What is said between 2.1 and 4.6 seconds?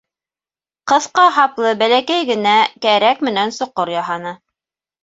генә кәрәк менән соҡор яһаны.